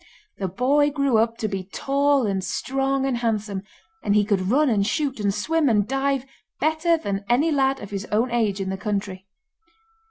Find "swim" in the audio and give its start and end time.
5.31-5.69